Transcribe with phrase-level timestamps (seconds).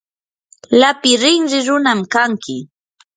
[0.79, 2.57] lapi rinri runam kanki.